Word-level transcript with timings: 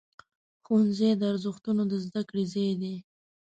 ښوونځی 0.63 1.09
د 1.17 1.21
ارزښتونو 1.31 1.83
د 1.91 1.93
زده 2.05 2.21
کړې 2.29 2.43
ځای 2.53 2.71
دی. 2.81 2.95